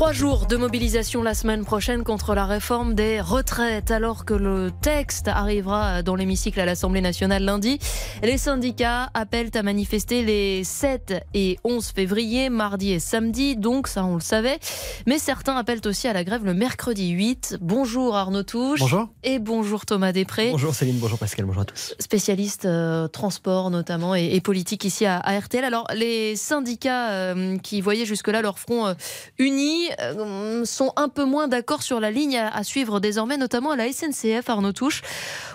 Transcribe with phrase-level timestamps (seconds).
[0.00, 3.90] Trois jours de mobilisation la semaine prochaine contre la réforme des retraites.
[3.90, 7.78] Alors que le texte arrivera dans l'hémicycle à l'Assemblée nationale lundi,
[8.22, 14.06] les syndicats appellent à manifester les 7 et 11 février, mardi et samedi, donc ça
[14.06, 14.58] on le savait.
[15.06, 17.58] Mais certains appellent aussi à la grève le mercredi 8.
[17.60, 18.80] Bonjour Arnaud Touche.
[18.80, 19.06] Bonjour.
[19.22, 20.50] Et bonjour Thomas Després.
[20.50, 21.94] Bonjour Céline, bonjour Pascal, bonjour à tous.
[21.98, 25.62] Spécialiste euh, transport notamment et, et, politique ici à, à, RTL.
[25.62, 28.94] Alors les syndicats euh, qui voyaient jusque-là leur front euh,
[29.38, 33.76] uni euh, sont un peu moins d'accord sur la ligne à, suivre désormais, notamment à
[33.76, 35.02] la SNCF, Arnaud Touche,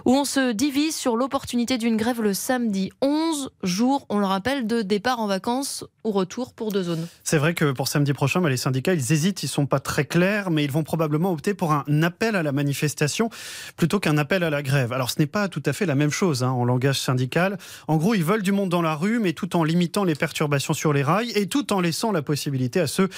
[0.05, 2.91] où on se divise sur l'opportunité d'une grève le samedi.
[3.01, 7.07] 11 jours, on le rappelle, de départ en vacances ou retour pour deux zones.
[7.23, 10.05] C'est vrai que pour samedi prochain, bah, les syndicats, ils hésitent, ils sont pas très
[10.05, 13.29] clairs, mais ils vont probablement opter pour un appel à la manifestation
[13.77, 14.93] plutôt qu'un appel à la grève.
[14.93, 17.57] Alors ce n'est pas tout à fait la même chose hein, en langage syndical.
[17.87, 20.73] En gros, ils veulent du monde dans la rue, mais tout en limitant les perturbations
[20.73, 23.09] sur les rails et tout en laissant la possibilité à ceux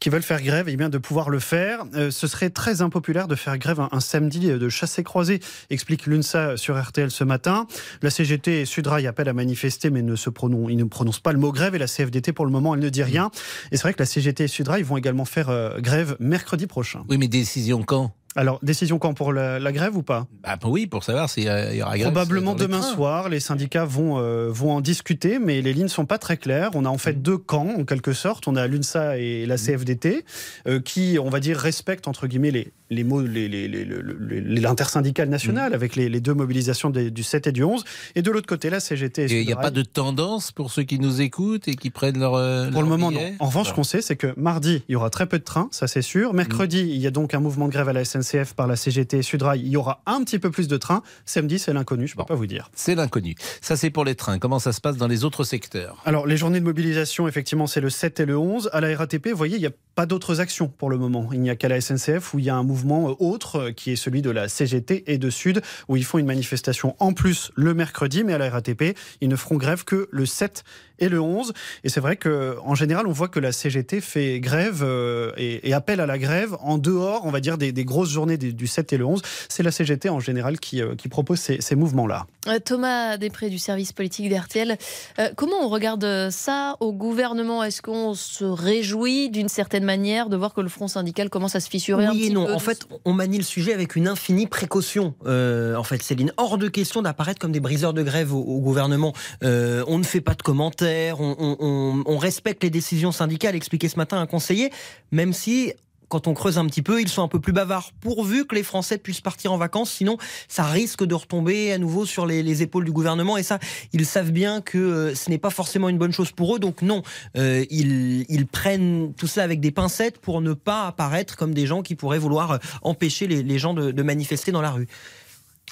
[0.00, 1.84] qui veulent faire grève eh bien, de pouvoir le faire.
[1.94, 6.06] Euh, ce serait très impopulaire de faire grève un, un samedi de chassé croisé, explique
[6.06, 7.66] l'UNSA sur RTL ce matin.
[8.02, 10.30] La CGT et Sudrail appellent à manifester, mais ne se
[10.68, 12.88] ils ne prononcent pas le mot grève et la CFDT pour le moment, elle ne
[12.88, 13.30] dit rien.
[13.72, 17.04] Et c'est vrai que la CGT et Sudrail vont également faire euh, grève mercredi prochain.
[17.08, 18.12] Oui, mais décision quand?
[18.36, 20.26] Alors, décision quand pour la, la grève ou pas?
[20.42, 22.12] Bah, Oui, pour savoir s'il y aura grève.
[22.12, 23.28] Probablement demain soir.
[23.28, 26.70] Les syndicats vont, euh, vont en discuter, mais les lignes ne sont pas très claires.
[26.74, 27.22] On a en fait mmh.
[27.22, 28.48] deux camps, en quelque sorte.
[28.48, 30.24] On a l'UNSA et la CFDT,
[30.66, 35.74] euh, qui, on va dire, respectent, entre guillemets, les, les mots, l'intersyndicale nationale, mmh.
[35.74, 37.84] avec les, les, deux mobilisations des, du 7 et du 11.
[38.16, 39.26] Et de l'autre côté, la CGT.
[39.26, 42.18] Et il n'y a pas de tendance pour ceux qui nous écoutent et qui prennent
[42.18, 42.34] leur.
[42.34, 43.30] Euh, pour leur le moment, billet?
[43.30, 43.36] non.
[43.38, 45.68] En revanche, ce qu'on sait, c'est que mardi, il y aura très peu de trains,
[45.70, 46.34] ça c'est sûr.
[46.34, 46.88] Mercredi, mmh.
[46.88, 48.23] il y a donc un mouvement de grève à la SNCF
[48.56, 51.02] par la CGT et Sudrail, il y aura un petit peu plus de trains.
[51.24, 52.70] Samedi, c'est l'inconnu, je ne peux bon, pas vous dire.
[52.74, 53.34] C'est l'inconnu.
[53.60, 54.38] Ça, c'est pour les trains.
[54.38, 56.02] Comment ça se passe dans les autres secteurs?
[56.04, 58.70] Alors, les journées de mobilisation, effectivement, c'est le 7 et le 11.
[58.72, 61.28] À la RATP, vous voyez, il n'y a pas d'autres actions pour le moment.
[61.32, 63.96] Il n'y a qu'à la SNCF où il y a un mouvement autre qui est
[63.96, 67.74] celui de la CGT et de Sud où ils font une manifestation en plus le
[67.74, 70.64] mercredi, mais à la RATP, ils ne feront grève que le 7
[70.98, 71.52] et le 11.
[71.82, 75.72] Et c'est vrai qu'en général, on voit que la CGT fait grève euh, et, et,
[75.74, 78.66] appelle à la grève en dehors, on va dire, des, des grosses journées des, du
[78.66, 79.20] 7 et le 11.
[79.48, 82.26] C'est la CGT en général qui, euh, qui propose ces, ces mouvements-là.
[82.48, 84.76] Euh, Thomas Després du service politique d'RTL,
[85.18, 87.62] euh, comment on regarde ça au gouvernement?
[87.62, 91.60] Est-ce qu'on se réjouit d'une certaine manière de voir que le front syndical commence à
[91.60, 92.46] se fissurer oui un petit et non.
[92.46, 92.54] peu?
[92.54, 95.14] En fait, on manie le sujet avec une infinie précaution.
[95.26, 98.60] Euh, en fait, Céline, hors de question d'apparaître comme des briseurs de grève au, au
[98.60, 99.12] gouvernement.
[99.42, 103.88] Euh, on ne fait pas de commentaires, on, on, on, respecte les décisions syndicales, expliqué
[103.88, 104.70] ce matin un conseiller,
[105.12, 105.72] même si
[106.14, 108.62] quand on creuse un petit peu, ils sont un peu plus bavards, pourvu que les
[108.62, 110.16] Français puissent partir en vacances, sinon
[110.46, 113.58] ça risque de retomber à nouveau sur les, les épaules du gouvernement, et ça,
[113.92, 116.82] ils savent bien que euh, ce n'est pas forcément une bonne chose pour eux, donc
[116.82, 117.02] non,
[117.36, 121.82] euh, ils, prennent tout ça avec des pincettes pour ne pas apparaître comme des gens
[121.82, 124.86] qui pourraient vouloir empêcher les, gens de manifester dans la rue.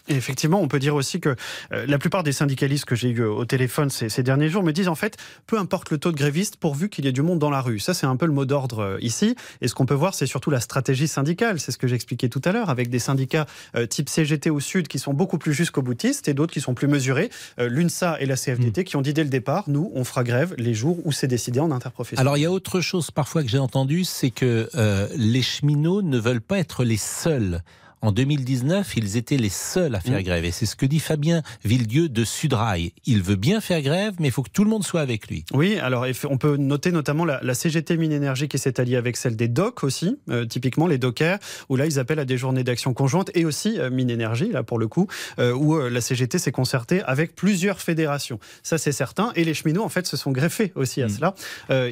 [0.08, 1.36] Et effectivement, on peut dire aussi que
[1.72, 4.72] euh, la plupart des syndicalistes que j'ai eu au téléphone ces, ces, derniers jours me
[4.72, 5.16] disent en fait,
[5.46, 7.78] peu importe le taux de grévistes, pourvu qu'il y ait du monde dans la rue.
[7.78, 9.36] Ça, c'est un peu le mot d'ordre euh, ici.
[9.60, 11.60] Et ce qu'on peut voir, c'est surtout la stratégie syndicale.
[11.60, 14.88] C'est ce que j'expliquais tout à l'heure, avec des syndicats euh, type CGT au Sud
[14.88, 17.30] qui sont beaucoup plus jusqu'au boutiste et d'autres qui sont plus mesurés.
[17.60, 18.84] Euh, L'UNSA et la CFDT mmh.
[18.84, 21.60] qui ont dit dès le départ, nous, on fera grève les jours où c'est décidé
[21.60, 22.20] en interprofession.
[22.20, 26.02] Alors, il y a autre chose parfois que j'ai entendu, c'est que euh, les cheminots
[26.02, 27.62] ne veulent pas être les seuls
[28.02, 30.24] en 2019, ils étaient les seuls à faire mmh.
[30.24, 30.44] grève.
[30.44, 32.92] Et c'est ce que dit Fabien Villedieu de Sudrail.
[33.06, 35.44] Il veut bien faire grève, mais il faut que tout le monde soit avec lui.
[35.52, 39.16] Oui, alors on peut noter notamment la, la CGT Mine Énergie qui s'est alliée avec
[39.16, 42.64] celle des docks aussi, euh, typiquement les dockers, où là ils appellent à des journées
[42.64, 45.06] d'action conjointe, et aussi euh, Mine Énergie, là pour le coup,
[45.38, 48.40] euh, où la CGT s'est concertée avec plusieurs fédérations.
[48.64, 49.32] Ça c'est certain.
[49.36, 51.10] Et les cheminots en fait se sont greffés aussi à mmh.
[51.10, 51.34] cela.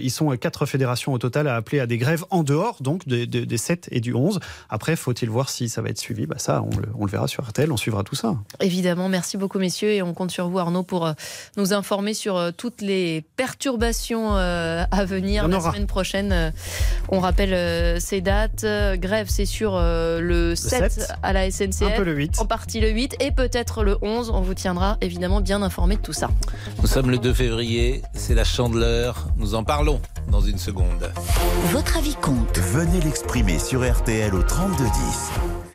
[0.01, 3.27] ils sont quatre fédérations au total à appeler à des grèves en dehors donc des,
[3.27, 4.41] des, des 7 et du 11.
[4.69, 7.29] Après, faut-il voir si ça va être suivi, bah ça, on le, on le, verra
[7.29, 8.37] sur RTL, on suivra tout ça.
[8.61, 11.13] Évidemment, merci beaucoup messieurs et on compte sur vous Arnaud pour euh,
[11.57, 16.53] nous informer sur euh, toutes les perturbations euh, à venir la semaine prochaine.
[17.09, 18.65] On rappelle ces dates.
[18.99, 21.83] Grève, c'est sur le, le 7, 7, à la SNCF.
[21.83, 22.41] Un peu le 8.
[22.41, 24.31] En partie le 8 et peut-être le 11.
[24.31, 26.31] On vous tiendra évidemment bien informé de tout ça.
[26.81, 29.29] Nous sommes le 2 février, c'est la chandeleur.
[29.37, 31.11] Nous en parlons dans une seconde.
[31.73, 32.59] Votre avis compte.
[32.59, 35.70] Venez l'exprimer sur RTL au 3210.